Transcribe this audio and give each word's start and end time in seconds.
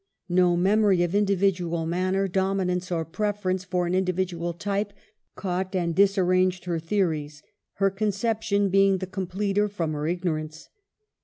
No 0.29 0.57
memory 0.57 1.03
of 1.03 1.13
individual 1.13 1.85
manner, 1.85 2.27
dominance 2.27 2.91
or 2.91 3.05
preference 3.05 3.63
for 3.63 3.85
an 3.85 3.93
individual 3.93 4.51
type, 4.51 4.93
caught 5.35 5.75
and 5.75 5.93
disarranged 5.93 6.65
her 6.65 6.79
theories, 6.79 7.43
her 7.73 7.91
concep 7.91 8.41
tion 8.41 8.69
being 8.69 8.97
the 8.97 9.05
completer 9.05 9.67
from 9.69 9.93
her 9.93 10.07
ignorance. 10.07 10.69